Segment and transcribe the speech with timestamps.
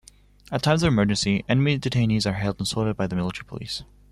[0.51, 3.83] At times of emergency enemy detainees are held and sorted by the military police.